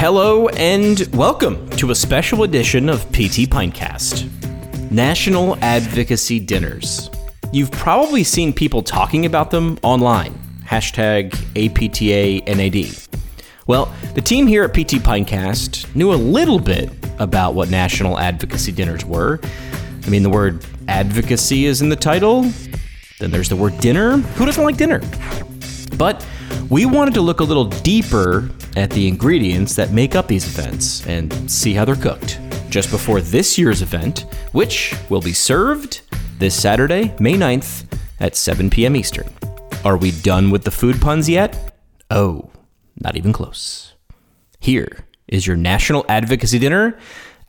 Hello 0.00 0.48
and 0.48 1.06
welcome 1.12 1.68
to 1.72 1.90
a 1.90 1.94
special 1.94 2.44
edition 2.44 2.88
of 2.88 3.04
PT 3.12 3.44
Pintcast 3.50 4.30
National 4.90 5.56
Advocacy 5.56 6.40
Dinners. 6.40 7.10
You've 7.52 7.70
probably 7.70 8.24
seen 8.24 8.54
people 8.54 8.82
talking 8.82 9.26
about 9.26 9.50
them 9.50 9.78
online. 9.82 10.32
Hashtag 10.64 11.34
APTA 11.54 12.50
NAD. 12.50 12.96
Well, 13.66 13.94
the 14.14 14.22
team 14.22 14.46
here 14.46 14.64
at 14.64 14.72
PT 14.72 15.04
Pintcast 15.04 15.94
knew 15.94 16.14
a 16.14 16.16
little 16.16 16.58
bit 16.58 16.90
about 17.18 17.52
what 17.52 17.68
National 17.68 18.18
Advocacy 18.18 18.72
Dinners 18.72 19.04
were. 19.04 19.38
I 20.06 20.08
mean, 20.08 20.22
the 20.22 20.30
word 20.30 20.64
advocacy 20.88 21.66
is 21.66 21.82
in 21.82 21.90
the 21.90 21.94
title. 21.94 22.50
Then 23.18 23.30
there's 23.30 23.50
the 23.50 23.56
word 23.56 23.76
dinner. 23.80 24.16
Who 24.16 24.46
doesn't 24.46 24.64
like 24.64 24.78
dinner? 24.78 25.02
But 25.98 26.26
we 26.70 26.86
wanted 26.86 27.12
to 27.12 27.20
look 27.20 27.40
a 27.40 27.44
little 27.44 27.66
deeper 27.66 28.48
at 28.76 28.90
the 28.90 29.08
ingredients 29.08 29.74
that 29.76 29.92
make 29.92 30.14
up 30.14 30.28
these 30.28 30.46
events 30.46 31.06
and 31.06 31.50
see 31.50 31.74
how 31.74 31.84
they're 31.84 31.96
cooked. 31.96 32.40
Just 32.68 32.90
before 32.90 33.20
this 33.20 33.58
year's 33.58 33.82
event, 33.82 34.26
which 34.52 34.94
will 35.08 35.20
be 35.20 35.32
served 35.32 36.02
this 36.38 36.54
Saturday, 36.54 37.14
May 37.18 37.34
9th 37.34 37.84
at 38.20 38.36
7 38.36 38.70
p.m. 38.70 38.96
Eastern. 38.96 39.28
Are 39.84 39.96
we 39.96 40.10
done 40.10 40.50
with 40.50 40.64
the 40.64 40.70
food 40.70 41.00
puns 41.00 41.28
yet? 41.28 41.74
Oh, 42.10 42.50
not 43.00 43.16
even 43.16 43.32
close. 43.32 43.94
Here 44.60 45.04
is 45.26 45.46
your 45.46 45.56
National 45.56 46.04
Advocacy 46.08 46.58
Dinner 46.58 46.98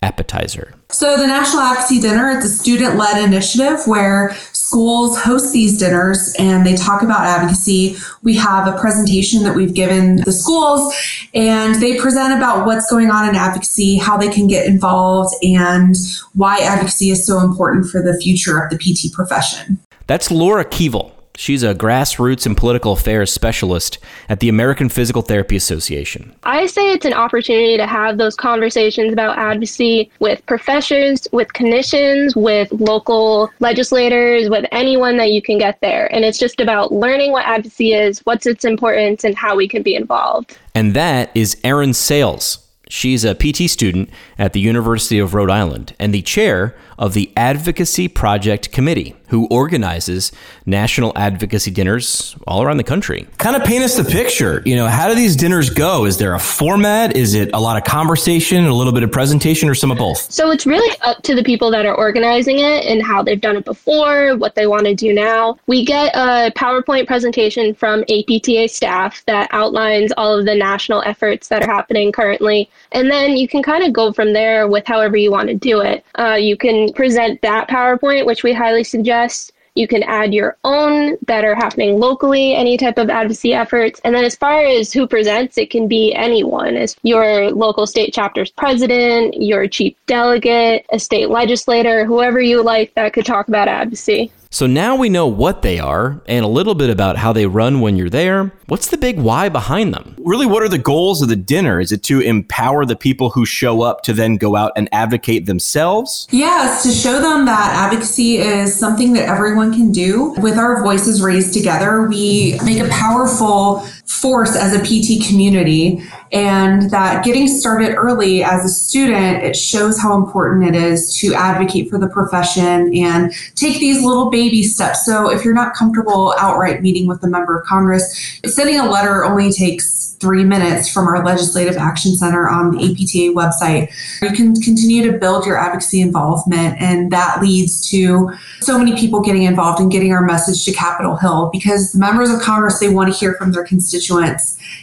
appetizer. 0.02 0.74
So, 0.90 1.18
the 1.18 1.28
National 1.28 1.62
Advocacy 1.62 2.02
Dinner 2.02 2.30
is 2.32 2.46
a 2.46 2.50
student 2.50 2.96
led 2.96 3.24
initiative 3.24 3.80
where 3.86 4.36
schools 4.72 5.20
host 5.20 5.52
these 5.52 5.78
dinners 5.78 6.34
and 6.40 6.66
they 6.66 6.76
talk 6.76 7.02
about 7.02 7.26
advocacy. 7.26 7.98
We 8.24 8.36
have 8.36 8.74
a 8.74 8.80
presentation 8.80 9.44
that 9.44 9.54
we've 9.54 9.74
given 9.74 10.16
the 10.24 10.32
schools 10.32 10.96
and 11.34 11.76
they 11.82 11.98
present 12.00 12.34
about 12.34 12.66
what's 12.66 12.90
going 12.90 13.12
on 13.12 13.28
in 13.28 13.36
advocacy, 13.36 13.98
how 13.98 14.16
they 14.16 14.30
can 14.30 14.48
get 14.48 14.66
involved, 14.66 15.36
and 15.44 15.94
why 16.36 16.60
advocacy 16.60 17.10
is 17.10 17.26
so 17.26 17.40
important 17.40 17.88
for 17.88 18.02
the 18.02 18.18
future 18.18 18.58
of 18.60 18.70
the 18.70 18.78
PT 18.78 19.14
profession. 19.14 19.78
That's 20.08 20.32
Laura 20.32 20.64
Keevil. 20.64 21.12
She's 21.42 21.64
a 21.64 21.74
grassroots 21.74 22.46
and 22.46 22.56
political 22.56 22.92
affairs 22.92 23.34
specialist 23.34 23.98
at 24.30 24.42
the 24.42 24.48
American 24.48 24.90
Physical 24.90 25.24
Therapy 25.24 25.56
Association. 25.56 26.36
I 26.44 26.68
say 26.68 26.92
it's 26.92 27.04
an 27.04 27.14
opportunity 27.14 27.78
to 27.78 27.88
have 27.88 28.20
those 28.20 28.36
conversations 28.36 29.12
about 29.12 29.40
advocacy 29.40 30.12
with 30.20 30.46
professors, 30.46 31.28
with 31.32 31.48
clinicians, 31.54 32.36
with 32.36 32.72
local 32.72 33.50
legislators, 33.60 34.52
with 34.52 34.66
anyone 34.72 35.18
that 35.18 35.32
you 35.32 35.42
can 35.42 35.58
get 35.58 35.82
there. 35.82 36.14
And 36.14 36.24
it's 36.24 36.38
just 36.38 36.60
about 36.60 36.92
learning 36.92 37.32
what 37.32 37.44
advocacy 37.48 37.94
is, 37.94 38.20
what's 38.20 38.46
its 38.46 38.64
importance, 38.64 39.24
and 39.24 39.36
how 39.36 39.56
we 39.56 39.68
can 39.68 39.82
be 39.82 39.96
involved. 39.96 40.60
And 40.76 40.94
that 40.94 41.32
is 41.34 41.60
Erin 41.64 41.96
Sales. 41.96 42.60
She's 42.88 43.24
a 43.24 43.34
PT 43.34 43.68
student 43.68 44.10
at 44.38 44.52
the 44.54 44.60
University 44.60 45.18
of 45.18 45.34
Rhode 45.34 45.50
Island 45.50 45.96
and 45.98 46.14
the 46.14 46.22
chair 46.22 46.76
of 47.02 47.16
the 47.16 47.34
Advocacy 47.36 48.08
Project 48.08 48.72
Committee, 48.72 49.16
who 49.30 49.48
organizes 49.48 50.32
national 50.68 51.12
advocacy 51.16 51.72
dinners 51.72 52.36
all 52.46 52.62
around 52.62 52.78
the 52.78 52.84
country. 52.84 53.28
Kind 53.40 53.56
of 53.56 53.64
paint 53.64 53.84
us 53.84 53.98
the 53.98 54.04
picture. 54.04 54.62
You 54.68 54.76
know, 54.76 54.88
how 54.88 55.10
do 55.10 55.16
these 55.16 55.36
dinners 55.36 55.72
go? 55.72 56.06
Is 56.06 56.20
there 56.20 56.36
a 56.36 56.40
format? 56.40 57.18
Is 57.18 57.34
it 57.34 57.50
a 57.54 57.60
lot 57.60 57.76
of 57.76 57.86
conversation, 57.86 58.66
a 58.68 58.74
little 58.74 58.94
bit 58.94 59.02
of 59.02 59.12
presentation, 59.12 59.68
or 59.68 59.74
some 59.74 59.90
of 59.90 59.98
both? 59.98 60.32
So 60.32 60.52
it's 60.52 60.68
really 60.68 60.96
up 61.02 61.24
to 61.24 61.34
the 61.34 61.44
people 61.44 61.72
that 61.72 61.88
are 61.88 61.96
organizing 61.96 62.60
it 62.60 62.86
and 62.86 63.02
how 63.02 63.24
they've 63.24 63.42
done 63.42 63.58
it 63.58 63.66
before, 63.66 64.38
what 64.38 64.54
they 64.54 64.68
want 64.68 64.86
to 64.86 64.94
do 64.94 65.12
now. 65.12 65.58
We 65.66 65.84
get 65.84 66.16
a 66.16 66.52
PowerPoint 66.56 67.08
presentation 67.08 67.74
from 67.74 68.04
APTA 68.10 68.68
staff 68.68 69.26
that 69.26 69.50
outlines 69.52 70.14
all 70.18 70.38
of 70.38 70.46
the 70.46 70.54
national 70.54 71.02
efforts 71.02 71.48
that 71.48 71.64
are 71.64 71.72
happening 71.72 72.12
currently. 72.12 72.70
And 72.92 73.10
then 73.10 73.38
you 73.38 73.48
can 73.48 73.64
kind 73.64 73.84
of 73.84 73.92
go 73.92 74.14
from 74.14 74.34
there 74.34 74.68
with 74.68 74.86
however 74.86 75.18
you 75.18 75.32
want 75.32 75.48
to 75.48 75.56
do 75.56 75.82
it. 75.82 76.06
Uh, 76.20 76.36
you 76.36 76.56
can 76.56 76.91
present 76.92 77.42
that 77.42 77.68
PowerPoint, 77.68 78.26
which 78.26 78.44
we 78.44 78.54
highly 78.54 78.84
suggest. 78.84 79.54
You 79.76 79.88
can 79.88 80.04
add 80.04 80.34
your 80.34 80.58
own 80.66 81.16
that 81.28 81.46
are 81.46 81.56
happening 81.56 81.98
locally, 81.98 82.54
any 82.54 82.76
type 82.76 82.98
of 82.98 83.10
advocacy 83.10 83.54
efforts. 83.54 84.02
And 84.04 84.14
then 84.14 84.26
as 84.26 84.36
far 84.36 84.66
as 84.66 84.92
who 84.92 85.08
presents, 85.08 85.58
it 85.58 85.70
can 85.70 85.88
be 85.88 86.14
anyone 86.14 86.76
as 86.76 86.98
your 87.04 87.52
local 87.52 87.88
state 87.88 88.14
chapter's 88.14 88.52
president, 88.52 89.42
your 89.42 89.68
chief 89.70 89.96
delegate, 90.08 90.86
a 90.92 91.00
state 91.00 91.30
legislator, 91.30 92.04
whoever 92.04 92.42
you 92.42 92.62
like 92.62 92.94
that 92.96 93.14
could 93.14 93.26
talk 93.26 93.48
about 93.48 93.70
advocacy. 93.70 94.32
So 94.54 94.68
now 94.68 94.98
we 94.98 95.08
know 95.08 95.28
what 95.28 95.62
they 95.62 95.80
are 95.80 96.22
and 96.26 96.44
a 96.44 96.48
little 96.48 96.76
bit 96.76 96.90
about 96.90 97.16
how 97.16 97.32
they 97.32 97.46
run 97.46 97.80
when 97.80 97.96
you're 97.96 98.10
there. 98.10 98.52
What's 98.68 98.90
the 98.90 98.98
big 98.98 99.18
why 99.18 99.48
behind 99.48 99.94
them? 99.94 100.18
Really, 100.20 100.46
what 100.46 100.62
are 100.62 100.68
the 100.68 100.78
goals 100.78 101.22
of 101.22 101.30
the 101.30 101.38
dinner? 101.38 101.80
Is 101.80 101.94
it 101.94 102.04
to 102.04 102.20
empower 102.20 102.84
the 102.84 102.98
people 102.98 103.30
who 103.30 103.46
show 103.46 103.82
up 103.82 104.02
to 104.04 104.14
then 104.14 104.36
go 104.36 104.58
out 104.58 104.74
and 104.76 104.90
advocate 104.92 105.46
themselves? 105.46 106.28
Yes, 106.32 106.84
to 106.84 106.92
show 106.92 107.22
them 107.22 107.46
that 107.46 107.72
advocacy 107.74 108.40
is 108.40 108.78
something 108.78 109.14
that 109.14 109.30
everyone 109.30 109.72
can 109.72 109.94
do. 109.94 110.36
With 110.40 110.58
our 110.58 110.84
voices 110.84 111.22
raised 111.22 111.54
together, 111.54 112.06
we 112.10 112.60
make 112.66 112.80
a 112.80 112.90
powerful 112.90 113.88
force 114.12 114.58
as 114.58 114.74
a 114.74 114.80
PT 114.80 115.26
community 115.26 116.04
and 116.34 116.90
that 116.92 117.24
getting 117.24 117.48
started 117.48 117.96
early 117.96 118.44
as 118.44 118.66
a 118.66 118.70
student, 118.70 119.44
it 119.44 119.56
shows 119.56 120.00
how 120.00 120.16
important 120.16 120.64
it 120.64 120.76
is 120.76 121.18
to 121.18 121.34
advocate 121.34 121.90
for 121.90 121.98
the 121.98 122.08
profession 122.08 122.94
and 122.96 123.32
take 123.56 123.80
these 123.80 124.04
little 124.04 124.30
baby 124.30 124.64
steps. 124.64 125.06
So 125.06 125.32
if 125.32 125.46
you're 125.46 125.54
not 125.54 125.74
comfortable 125.74 126.36
outright 126.38 126.82
meeting 126.82 127.08
with 127.08 127.24
a 127.24 127.28
member 127.28 127.58
of 127.58 127.66
Congress, 127.66 128.40
sending 128.46 128.80
a 128.80 128.90
letter 128.90 129.24
only 129.24 129.52
takes 129.52 130.12
three 130.20 130.44
minutes 130.44 130.88
from 130.88 131.08
our 131.08 131.26
Legislative 131.26 131.78
Action 131.78 132.16
Center 132.16 132.48
on 132.48 132.72
the 132.72 132.78
APTA 132.78 133.34
website. 133.34 133.92
You 134.22 134.30
can 134.30 134.54
continue 134.62 135.12
to 135.12 135.18
build 135.18 135.48
your 135.48 135.58
advocacy 135.58 136.00
involvement, 136.00 136.80
and 136.80 137.12
that 137.12 137.42
leads 137.42 137.90
to 137.90 138.30
so 138.60 138.78
many 138.78 138.96
people 138.96 139.22
getting 139.22 139.44
involved 139.44 139.80
and 139.80 139.92
getting 139.92 140.12
our 140.14 140.22
message 140.22 140.64
to 140.66 140.72
Capitol 140.74 141.16
Hill 141.16 141.50
because 141.52 141.94
the 141.94 142.00
members 142.00 142.30
of 142.30 142.40
Congress, 142.40 142.80
they 142.80 142.90
want 142.90 143.12
to 143.12 143.18
hear 143.18 143.34
from 143.34 143.52
their 143.52 143.64
constituents. 143.64 144.01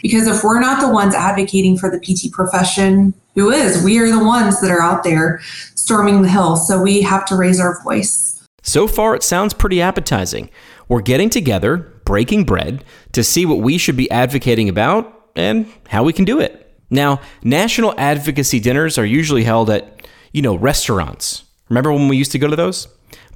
Because 0.01 0.27
if 0.27 0.43
we're 0.43 0.59
not 0.59 0.81
the 0.81 0.89
ones 0.89 1.13
advocating 1.13 1.77
for 1.77 1.89
the 1.89 1.99
PT 1.99 2.31
profession, 2.31 3.13
who 3.35 3.51
is? 3.51 3.83
We 3.83 3.99
are 3.99 4.09
the 4.09 4.23
ones 4.23 4.61
that 4.61 4.71
are 4.71 4.81
out 4.81 5.03
there 5.03 5.39
storming 5.75 6.21
the 6.21 6.29
hill. 6.29 6.55
So 6.55 6.81
we 6.81 7.01
have 7.01 7.25
to 7.25 7.35
raise 7.35 7.59
our 7.59 7.81
voice. 7.83 8.45
So 8.61 8.87
far, 8.87 9.15
it 9.15 9.23
sounds 9.23 9.53
pretty 9.53 9.81
appetizing. 9.81 10.49
We're 10.87 11.01
getting 11.01 11.29
together, 11.29 11.77
breaking 12.05 12.43
bread, 12.43 12.83
to 13.13 13.23
see 13.23 13.45
what 13.45 13.59
we 13.59 13.77
should 13.77 13.97
be 13.97 14.09
advocating 14.11 14.69
about 14.69 15.31
and 15.35 15.71
how 15.87 16.03
we 16.03 16.13
can 16.13 16.25
do 16.25 16.39
it. 16.39 16.65
Now, 16.89 17.21
national 17.43 17.93
advocacy 17.97 18.59
dinners 18.59 18.97
are 18.97 19.05
usually 19.05 19.43
held 19.43 19.69
at, 19.69 20.07
you 20.31 20.41
know, 20.41 20.55
restaurants. 20.55 21.43
Remember 21.69 21.93
when 21.93 22.07
we 22.07 22.17
used 22.17 22.31
to 22.33 22.39
go 22.39 22.47
to 22.47 22.55
those? 22.55 22.87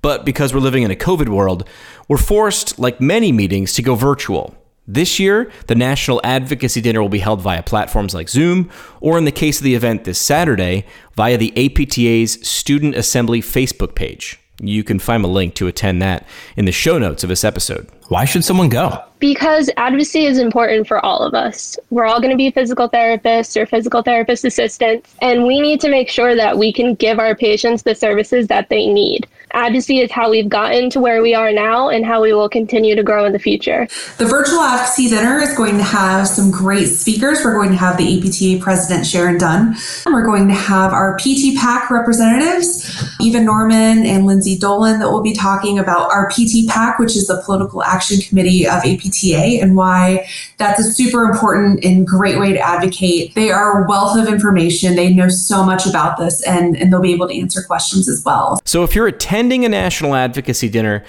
But 0.02 0.26
because 0.26 0.54
we're 0.54 0.60
living 0.60 0.84
in 0.84 0.92
a 0.92 0.96
COVID 0.96 1.30
world, 1.30 1.68
we're 2.08 2.18
forced, 2.18 2.78
like 2.78 3.00
many 3.00 3.32
meetings, 3.32 3.74
to 3.74 3.82
go 3.82 3.96
virtual. 3.96 4.56
This 4.86 5.18
year, 5.18 5.50
the 5.68 5.76
National 5.76 6.20
Advocacy 6.26 6.82
Dinner 6.82 7.02
will 7.02 7.10
be 7.10 7.20
held 7.20 7.42
via 7.42 7.64
platforms 7.64 8.14
like 8.14 8.28
Zoom, 8.28 8.70
or 9.00 9.18
in 9.18 9.24
the 9.24 9.32
case 9.32 9.60
of 9.60 9.64
the 9.64 9.76
event 9.76 10.04
this 10.04 10.20
Saturday, 10.20 10.86
via 11.16 11.38
the 11.38 11.54
APTA's 11.56 12.46
Student 12.46 12.96
Assembly 12.96 13.42
Facebook 13.42 13.96
page. 13.96 14.40
You 14.60 14.84
can 14.84 15.00
find 15.00 15.24
a 15.24 15.28
link 15.28 15.56
to 15.56 15.68
attend 15.68 16.02
that 16.02 16.28
in 16.58 16.66
the 16.66 16.72
show 16.74 17.00
notes 17.00 17.24
of 17.24 17.30
this 17.30 17.46
episode. 17.46 17.88
Why 18.14 18.26
should 18.26 18.46
someone 18.46 18.70
go? 18.70 19.04
Because 19.18 19.72
advocacy 19.76 20.26
is 20.26 20.38
important 20.38 20.88
for 20.88 21.04
all 21.04 21.24
of 21.24 21.34
us. 21.34 21.80
We're 21.90 22.06
all 22.06 22.20
going 22.20 22.30
to 22.30 22.38
be 22.38 22.52
physical 22.52 22.88
therapists 22.88 23.60
or 23.60 23.66
physical 23.66 24.04
therapist 24.04 24.46
assistants, 24.46 25.16
and 25.20 25.48
we 25.48 25.60
need 25.60 25.82
to 25.82 25.90
make 25.90 26.10
sure 26.10 26.36
that 26.36 26.60
we 26.60 26.72
can 26.72 26.94
give 26.94 27.18
our 27.18 27.34
patients 27.34 27.82
the 27.82 27.96
services 27.96 28.50
that 28.50 28.70
they 28.70 28.86
need. 28.86 29.26
Advocacy 29.56 30.00
is 30.00 30.12
how 30.12 30.30
we've 30.30 30.50
gotten 30.50 30.90
to 30.90 31.00
where 31.00 31.22
we 31.22 31.34
are 31.34 31.52
now 31.54 31.88
and 31.88 32.06
how 32.06 32.22
we 32.22 32.34
will 32.34 32.50
continue 32.50 32.96
to 32.96 33.04
grow 33.04 33.24
in 33.24 33.34
the 33.34 33.40
future. 33.40 33.88
The 34.18 34.26
virtual 34.26 34.60
advocacy 34.60 35.10
dinner 35.10 35.40
is 35.40 35.56
going 35.56 35.78
to 35.78 35.84
have 35.84 36.28
some 36.28 36.50
great 36.52 36.88
speakers. 36.88 37.46
We're 37.46 37.54
going 37.54 37.70
to 37.70 37.78
have 37.78 37.98
the 37.98 38.18
APTA 38.18 38.64
president, 38.64 39.06
Sharon 39.06 39.38
Dunn. 39.38 39.76
We're 40.08 40.26
going 40.26 40.48
to 40.48 40.56
have 40.56 40.92
our 40.92 41.18
PT 41.18 41.56
PAC 41.56 41.92
representatives, 41.92 43.06
Eva 43.22 43.40
Norman 43.40 44.06
and 44.06 44.26
Lindsay 44.26 44.58
Dolan, 44.58 45.00
that 45.00 45.12
will 45.12 45.22
be 45.22 45.34
talking 45.34 45.78
about 45.78 46.12
our 46.12 46.30
PT 46.30 46.68
PAC, 46.68 46.98
which 46.98 47.16
is 47.16 47.28
the 47.28 47.42
Political 47.46 47.84
Action 47.84 48.03
Committee 48.28 48.68
of 48.68 48.84
APTA, 48.86 49.62
and 49.62 49.76
why 49.76 50.28
that's 50.58 50.80
a 50.80 50.84
super 50.84 51.24
important 51.24 51.84
and 51.84 52.06
great 52.06 52.40
way 52.40 52.54
to 52.54 52.60
advocate. 52.60 53.36
They 53.36 53.52
are 53.52 53.84
a 53.84 53.88
wealth 53.88 54.18
of 54.18 54.28
information. 54.28 54.96
They 54.96 55.14
know 55.14 55.30
so 55.30 55.64
much 55.64 55.86
about 55.86 56.18
this, 56.18 56.42
and, 56.44 56.76
and 56.78 56.92
they'll 56.92 57.02
be 57.02 57.14
able 57.14 57.28
to 57.28 57.40
answer 57.40 57.62
questions 57.62 58.10
as 58.10 58.24
well. 58.26 58.60
So 58.66 58.84
if 58.84 58.96
you're 58.96 59.08
attending 59.08 59.66
a 59.66 59.70
national 59.70 60.16
advocacy 60.16 60.70
dinner, 60.70 61.04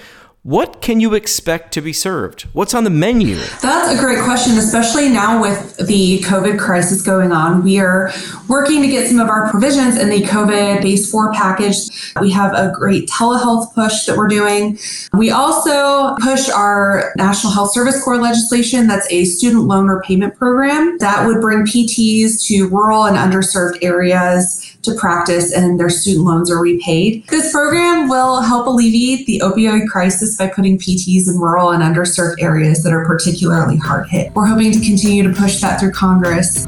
what 0.45 0.83
can 0.83 1.01
you 1.01 1.15
expect 1.15 1.73
to 1.73 1.81
be 1.81 1.95
served? 1.95 2.43
What's 2.53 2.75
on 2.75 2.85
the 2.85 2.91
menu? 2.91 3.37
That's 3.63 3.91
a 3.91 3.99
great 3.99 4.23
question, 4.25 4.59
especially 4.59 5.09
now 5.09 5.41
with 5.41 5.79
the 5.79 6.19
COVID 6.19 6.59
crisis 6.59 7.01
going 7.01 7.33
on. 7.33 7.65
We 7.65 7.79
are 7.79 8.13
working 8.47 8.83
to 8.83 8.89
get 8.89 9.09
some 9.09 9.21
of 9.21 9.31
our 9.31 9.51
provisions 9.51 9.97
in 9.97 10.11
the 10.11 10.21
COVID 10.21 10.83
base 10.83 11.11
four 11.11 11.33
package. 11.33 11.89
We 12.21 12.31
have 12.33 12.53
a 12.53 12.71
great 12.79 13.09
telehealth 13.09 13.73
push 13.75 14.05
that 14.05 14.19
we're 14.19 14.29
doing. 14.29 14.79
We 15.15 15.31
also 15.31 16.15
push 16.17 16.51
our 16.51 17.15
National 17.17 17.51
Health 17.51 17.73
Service 17.73 18.05
Corps 18.05 18.21
legislation 18.21 18.87
that's 18.87 19.11
a 19.11 19.25
student 19.25 19.65
loan 19.65 19.89
repayment 19.89 20.37
program 20.37 20.99
that 20.99 21.27
would 21.27 21.41
bring 21.41 21.65
PTs 21.65 22.47
to 22.49 22.69
rural 22.69 23.07
and 23.07 23.17
underserved 23.17 23.79
areas 23.83 24.77
to 24.85 24.95
practice 24.95 25.53
and 25.53 25.81
their 25.81 25.89
student 25.89 26.27
loans 26.27 26.51
are 26.51 26.61
repaid. 26.61 27.27
This 27.29 27.51
program 27.51 28.09
will 28.09 28.43
help 28.43 28.67
alleviate 28.67 29.27
the 29.27 29.41
opioid 29.43 29.89
crisis 29.89 30.34
by 30.37 30.49
putting 30.49 30.79
PTs 30.79 31.29
in 31.29 31.39
rural 31.39 31.71
and 31.71 31.83
underserved 31.83 32.37
areas 32.41 32.83
that 32.83 32.93
are 32.93 33.05
particularly 33.05 33.77
hard 33.77 34.09
hit. 34.09 34.33
We're 34.35 34.47
hoping 34.47 34.73
to 34.73 34.81
continue 34.81 35.23
to 35.23 35.33
push 35.33 35.61
that 35.61 35.81
through 35.81 35.93
Congress. 35.93 36.67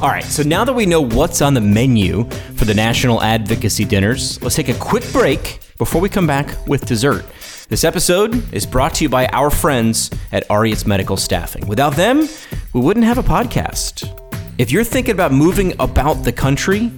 All 0.00 0.08
right, 0.08 0.24
so 0.24 0.42
now 0.42 0.64
that 0.64 0.72
we 0.72 0.86
know 0.86 1.00
what's 1.00 1.42
on 1.42 1.54
the 1.54 1.60
menu 1.60 2.24
for 2.54 2.64
the 2.64 2.74
National 2.74 3.22
Advocacy 3.22 3.84
Dinners, 3.84 4.42
let's 4.42 4.56
take 4.56 4.68
a 4.68 4.78
quick 4.78 5.04
break 5.12 5.60
before 5.78 6.00
we 6.00 6.08
come 6.08 6.26
back 6.26 6.66
with 6.66 6.86
dessert. 6.86 7.24
This 7.68 7.84
episode 7.84 8.52
is 8.52 8.66
brought 8.66 8.94
to 8.94 9.04
you 9.04 9.08
by 9.08 9.26
our 9.28 9.50
friends 9.50 10.10
at 10.32 10.44
Aureus 10.50 10.86
Medical 10.86 11.16
Staffing. 11.16 11.66
Without 11.68 11.94
them, 11.94 12.28
we 12.72 12.80
wouldn't 12.80 13.04
have 13.04 13.18
a 13.18 13.22
podcast. 13.22 14.16
If 14.58 14.72
you're 14.72 14.84
thinking 14.84 15.12
about 15.12 15.32
moving 15.32 15.74
about 15.78 16.24
the 16.24 16.32
country, 16.32 16.90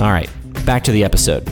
All 0.00 0.10
right, 0.10 0.28
back 0.64 0.84
to 0.84 0.92
the 0.92 1.04
episode. 1.04 1.46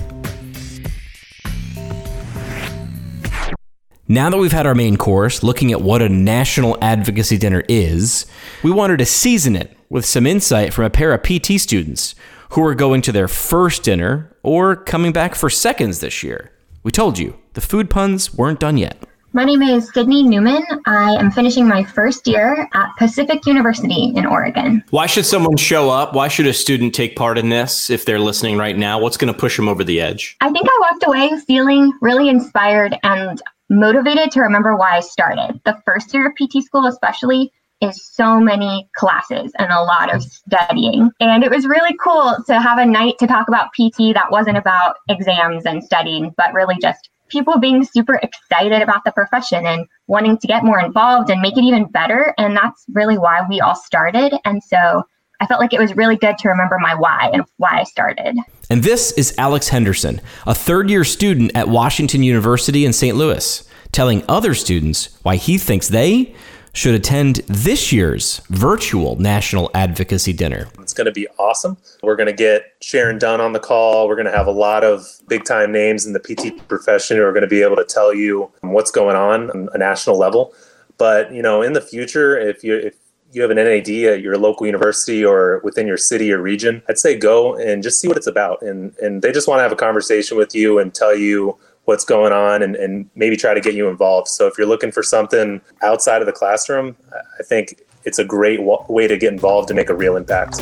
Now 4.08 4.28
that 4.28 4.36
we've 4.36 4.52
had 4.52 4.66
our 4.66 4.74
main 4.74 4.96
course, 4.96 5.42
looking 5.42 5.72
at 5.72 5.80
what 5.80 6.02
a 6.02 6.08
national 6.08 6.76
advocacy 6.82 7.38
dinner 7.38 7.62
is, 7.68 8.26
we 8.62 8.70
wanted 8.70 8.98
to 8.98 9.06
season 9.06 9.56
it 9.56 9.76
with 9.88 10.04
some 10.04 10.26
insight 10.26 10.74
from 10.74 10.84
a 10.84 10.90
pair 10.90 11.14
of 11.14 11.22
PT 11.22 11.60
students 11.60 12.14
who 12.50 12.62
are 12.62 12.74
going 12.74 13.00
to 13.02 13.12
their 13.12 13.28
first 13.28 13.82
dinner 13.82 14.36
or 14.42 14.76
coming 14.76 15.12
back 15.12 15.34
for 15.34 15.48
seconds 15.48 16.00
this 16.00 16.22
year. 16.22 16.52
We 16.82 16.90
told 16.90 17.18
you, 17.18 17.38
the 17.54 17.60
food 17.60 17.88
puns 17.88 18.34
weren't 18.34 18.60
done 18.60 18.76
yet. 18.76 19.02
My 19.34 19.44
name 19.44 19.62
is 19.62 19.90
Sydney 19.94 20.22
Newman. 20.22 20.62
I 20.84 21.14
am 21.14 21.30
finishing 21.30 21.66
my 21.66 21.82
first 21.82 22.28
year 22.28 22.68
at 22.74 22.90
Pacific 22.98 23.46
University 23.46 24.12
in 24.14 24.26
Oregon. 24.26 24.84
Why 24.90 25.06
should 25.06 25.24
someone 25.24 25.56
show 25.56 25.88
up? 25.88 26.12
Why 26.12 26.28
should 26.28 26.46
a 26.46 26.52
student 26.52 26.94
take 26.94 27.16
part 27.16 27.38
in 27.38 27.48
this 27.48 27.88
if 27.88 28.04
they're 28.04 28.18
listening 28.18 28.58
right 28.58 28.76
now? 28.76 29.00
What's 29.00 29.16
going 29.16 29.32
to 29.32 29.38
push 29.38 29.56
them 29.56 29.70
over 29.70 29.82
the 29.84 30.02
edge? 30.02 30.36
I 30.42 30.50
think 30.50 30.68
I 30.68 30.78
walked 30.82 31.06
away 31.06 31.30
feeling 31.46 31.94
really 32.02 32.28
inspired 32.28 32.98
and 33.04 33.40
motivated 33.70 34.32
to 34.32 34.42
remember 34.42 34.76
why 34.76 34.96
I 34.96 35.00
started. 35.00 35.58
The 35.64 35.80
first 35.86 36.12
year 36.12 36.28
of 36.28 36.34
PT 36.34 36.62
school, 36.62 36.84
especially, 36.84 37.50
is 37.80 38.04
so 38.04 38.38
many 38.38 38.86
classes 38.96 39.50
and 39.58 39.72
a 39.72 39.82
lot 39.82 40.14
of 40.14 40.22
studying. 40.22 41.10
And 41.20 41.42
it 41.42 41.50
was 41.50 41.64
really 41.64 41.96
cool 42.04 42.36
to 42.48 42.60
have 42.60 42.76
a 42.76 42.84
night 42.84 43.14
to 43.20 43.26
talk 43.26 43.48
about 43.48 43.72
PT 43.72 44.12
that 44.12 44.30
wasn't 44.30 44.58
about 44.58 44.96
exams 45.08 45.64
and 45.64 45.82
studying, 45.82 46.34
but 46.36 46.52
really 46.52 46.76
just 46.82 47.08
people 47.32 47.58
being 47.58 47.84
super 47.84 48.20
excited 48.22 48.82
about 48.82 49.04
the 49.04 49.10
profession 49.10 49.66
and 49.66 49.86
wanting 50.06 50.38
to 50.38 50.46
get 50.46 50.62
more 50.62 50.78
involved 50.78 51.30
and 51.30 51.40
make 51.40 51.56
it 51.56 51.64
even 51.64 51.86
better. 51.86 52.34
And 52.38 52.56
that's 52.56 52.84
really 52.92 53.18
why 53.18 53.40
we 53.48 53.60
all 53.60 53.74
started. 53.74 54.34
And 54.44 54.62
so 54.62 55.02
I 55.40 55.46
felt 55.46 55.60
like 55.60 55.72
it 55.72 55.80
was 55.80 55.96
really 55.96 56.16
good 56.16 56.38
to 56.38 56.48
remember 56.48 56.78
my 56.78 56.94
why 56.94 57.30
and 57.32 57.42
why 57.56 57.80
I 57.80 57.84
started. 57.84 58.36
And 58.70 58.84
this 58.84 59.10
is 59.12 59.34
Alex 59.38 59.68
Henderson, 59.68 60.20
a 60.46 60.54
third 60.54 60.88
year 60.90 61.02
student 61.04 61.50
at 61.56 61.68
Washington 61.68 62.22
University 62.22 62.84
in 62.84 62.92
St. 62.92 63.16
Louis, 63.16 63.68
telling 63.90 64.22
other 64.28 64.54
students 64.54 65.18
why 65.22 65.36
he 65.36 65.58
thinks 65.58 65.88
they 65.88 66.34
should 66.72 66.94
attend 66.94 67.36
this 67.46 67.92
year's 67.92 68.40
virtual 68.48 69.16
National 69.16 69.70
Advocacy 69.74 70.32
Dinner. 70.32 70.68
It's 70.80 70.94
going 70.94 71.06
to 71.06 71.12
be 71.12 71.28
awesome. 71.38 71.76
We're 72.02 72.16
going 72.16 72.28
to 72.28 72.32
get 72.32 72.74
Sharon 72.80 73.18
Dunn 73.18 73.40
on 73.40 73.52
the 73.52 73.60
call. 73.60 74.08
We're 74.08 74.16
going 74.16 74.26
to 74.26 74.36
have 74.36 74.46
a 74.46 74.52
lot 74.52 74.84
of 74.84 75.06
big 75.28 75.44
time 75.44 75.70
names 75.72 76.06
in 76.06 76.12
the 76.12 76.20
PT 76.20 76.66
profession 76.68 77.16
who 77.16 77.24
are 77.24 77.32
going 77.32 77.42
to 77.42 77.48
be 77.48 77.62
able 77.62 77.76
to 77.76 77.84
tell 77.84 78.14
you 78.14 78.50
what's 78.62 78.90
going 78.90 79.16
on 79.16 79.50
on 79.50 79.68
a 79.74 79.78
national 79.78 80.18
level. 80.18 80.54
But, 80.98 81.32
you 81.32 81.42
know, 81.42 81.62
in 81.62 81.74
the 81.74 81.80
future, 81.80 82.38
if 82.38 82.64
you, 82.64 82.76
if 82.76 82.94
you 83.32 83.42
have 83.42 83.50
an 83.50 83.56
NAD 83.56 83.88
at 83.88 84.20
your 84.20 84.38
local 84.38 84.66
university 84.66 85.24
or 85.24 85.60
within 85.64 85.86
your 85.86 85.96
city 85.96 86.32
or 86.32 86.40
region, 86.40 86.82
I'd 86.88 86.98
say 86.98 87.16
go 87.16 87.54
and 87.56 87.82
just 87.82 88.00
see 88.00 88.08
what 88.08 88.16
it's 88.16 88.26
about. 88.26 88.62
And, 88.62 88.94
and 88.98 89.22
they 89.22 89.32
just 89.32 89.48
want 89.48 89.58
to 89.58 89.62
have 89.62 89.72
a 89.72 89.76
conversation 89.76 90.36
with 90.36 90.54
you 90.54 90.78
and 90.78 90.94
tell 90.94 91.16
you 91.16 91.58
what's 91.84 92.04
going 92.04 92.32
on 92.32 92.62
and, 92.62 92.76
and 92.76 93.10
maybe 93.14 93.36
try 93.36 93.54
to 93.54 93.60
get 93.60 93.74
you 93.74 93.88
involved. 93.88 94.28
So 94.28 94.46
if 94.46 94.56
you're 94.56 94.66
looking 94.66 94.92
for 94.92 95.02
something 95.02 95.60
outside 95.82 96.22
of 96.22 96.26
the 96.26 96.32
classroom, 96.32 96.96
I 97.12 97.42
think 97.42 97.82
it's 98.04 98.18
a 98.18 98.24
great 98.24 98.58
w- 98.58 98.84
way 98.88 99.08
to 99.08 99.16
get 99.16 99.32
involved 99.32 99.70
and 99.70 99.76
make 99.76 99.88
a 99.88 99.94
real 99.94 100.16
impact. 100.16 100.56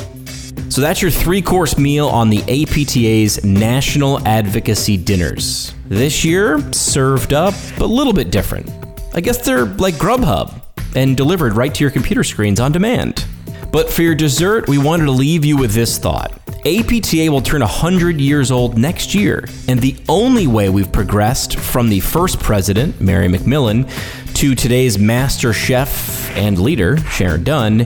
So 0.70 0.80
that's 0.80 1.02
your 1.02 1.10
three 1.10 1.42
course 1.42 1.76
meal 1.78 2.08
on 2.08 2.30
the 2.30 2.42
APTA's 2.42 3.44
National 3.44 4.26
Advocacy 4.26 4.96
Dinners. 4.96 5.74
This 5.86 6.24
year, 6.24 6.60
served 6.72 7.32
up 7.32 7.54
a 7.78 7.84
little 7.84 8.12
bit 8.12 8.30
different. 8.30 8.70
I 9.12 9.20
guess 9.20 9.44
they're 9.44 9.64
like 9.64 9.94
Grubhub 9.94 10.62
and 10.94 11.16
delivered 11.16 11.54
right 11.54 11.74
to 11.74 11.84
your 11.84 11.90
computer 11.90 12.22
screens 12.22 12.60
on 12.60 12.72
demand. 12.72 13.26
But 13.72 13.90
for 13.90 14.02
your 14.02 14.14
dessert, 14.14 14.68
we 14.68 14.78
wanted 14.78 15.04
to 15.04 15.12
leave 15.12 15.44
you 15.44 15.56
with 15.56 15.72
this 15.72 15.96
thought. 15.98 16.32
APTA 16.66 17.30
will 17.30 17.40
turn 17.40 17.60
100 17.60 18.20
years 18.20 18.50
old 18.50 18.76
next 18.76 19.14
year, 19.14 19.44
and 19.68 19.80
the 19.80 19.96
only 20.08 20.46
way 20.46 20.68
we've 20.68 20.92
progressed 20.92 21.58
from 21.58 21.88
the 21.88 22.00
first 22.00 22.40
president, 22.40 23.00
Mary 23.00 23.28
McMillan, 23.28 23.88
to 24.34 24.54
today's 24.54 24.98
master 24.98 25.52
chef 25.52 26.30
and 26.36 26.58
leader, 26.58 26.96
Sharon 27.08 27.44
Dunn, 27.44 27.80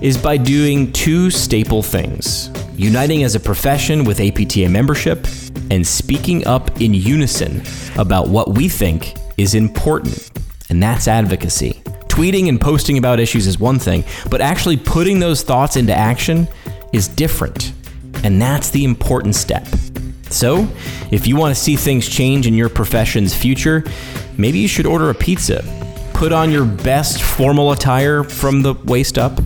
is 0.00 0.18
by 0.18 0.36
doing 0.36 0.92
two 0.92 1.30
staple 1.30 1.82
things 1.82 2.50
uniting 2.76 3.22
as 3.22 3.34
a 3.34 3.40
profession 3.40 4.04
with 4.04 4.20
APTA 4.20 4.68
membership 4.68 5.26
and 5.70 5.86
speaking 5.86 6.46
up 6.46 6.80
in 6.80 6.92
unison 6.92 7.62
about 7.96 8.28
what 8.28 8.50
we 8.54 8.68
think 8.68 9.14
is 9.36 9.54
important, 9.54 10.30
and 10.68 10.82
that's 10.82 11.08
advocacy. 11.08 11.82
Tweeting 12.16 12.48
and 12.48 12.58
posting 12.58 12.96
about 12.96 13.20
issues 13.20 13.46
is 13.46 13.60
one 13.60 13.78
thing, 13.78 14.02
but 14.30 14.40
actually 14.40 14.78
putting 14.78 15.18
those 15.18 15.42
thoughts 15.42 15.76
into 15.76 15.94
action 15.94 16.48
is 16.90 17.08
different. 17.08 17.74
And 18.24 18.40
that's 18.40 18.70
the 18.70 18.86
important 18.86 19.34
step. 19.34 19.66
So, 20.30 20.66
if 21.10 21.26
you 21.26 21.36
want 21.36 21.54
to 21.54 21.60
see 21.60 21.76
things 21.76 22.08
change 22.08 22.46
in 22.46 22.54
your 22.54 22.70
profession's 22.70 23.34
future, 23.34 23.84
maybe 24.38 24.58
you 24.58 24.66
should 24.66 24.86
order 24.86 25.10
a 25.10 25.14
pizza. 25.14 25.62
Put 26.14 26.32
on 26.32 26.50
your 26.50 26.64
best 26.64 27.22
formal 27.22 27.72
attire 27.72 28.24
from 28.24 28.62
the 28.62 28.72
waist 28.84 29.18
up 29.18 29.38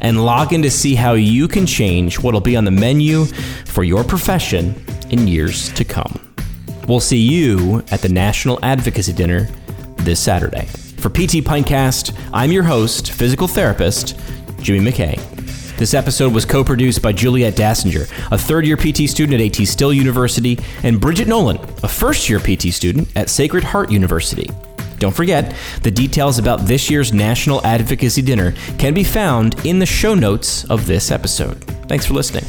and 0.00 0.24
log 0.24 0.52
in 0.52 0.62
to 0.62 0.70
see 0.70 0.94
how 0.94 1.14
you 1.14 1.48
can 1.48 1.66
change 1.66 2.20
what'll 2.20 2.40
be 2.40 2.54
on 2.54 2.64
the 2.64 2.70
menu 2.70 3.24
for 3.64 3.82
your 3.82 4.04
profession 4.04 4.80
in 5.10 5.26
years 5.26 5.72
to 5.72 5.84
come. 5.84 6.20
We'll 6.86 7.00
see 7.00 7.18
you 7.18 7.82
at 7.90 8.02
the 8.02 8.08
National 8.08 8.60
Advocacy 8.62 9.14
Dinner 9.14 9.48
this 9.96 10.20
Saturday. 10.20 10.68
For 11.04 11.10
PT 11.10 11.44
Pintcast, 11.44 12.18
I'm 12.32 12.50
your 12.50 12.62
host, 12.62 13.12
physical 13.12 13.46
therapist, 13.46 14.18
Jimmy 14.62 14.90
McKay. 14.90 15.18
This 15.76 15.92
episode 15.92 16.32
was 16.32 16.46
co 16.46 16.64
produced 16.64 17.02
by 17.02 17.12
Juliet 17.12 17.52
Dassinger, 17.52 18.10
a 18.32 18.38
third 18.38 18.66
year 18.66 18.78
PT 18.78 19.06
student 19.10 19.38
at 19.38 19.60
AT 19.60 19.66
Still 19.68 19.92
University, 19.92 20.58
and 20.82 20.98
Bridget 20.98 21.28
Nolan, 21.28 21.58
a 21.82 21.88
first 21.88 22.30
year 22.30 22.40
PT 22.40 22.72
student 22.72 23.14
at 23.18 23.28
Sacred 23.28 23.64
Heart 23.64 23.92
University. 23.92 24.48
Don't 24.96 25.14
forget, 25.14 25.54
the 25.82 25.90
details 25.90 26.38
about 26.38 26.60
this 26.60 26.88
year's 26.88 27.12
National 27.12 27.62
Advocacy 27.66 28.22
Dinner 28.22 28.54
can 28.78 28.94
be 28.94 29.04
found 29.04 29.62
in 29.66 29.80
the 29.80 29.84
show 29.84 30.14
notes 30.14 30.64
of 30.70 30.86
this 30.86 31.10
episode. 31.10 31.62
Thanks 31.86 32.06
for 32.06 32.14
listening. 32.14 32.46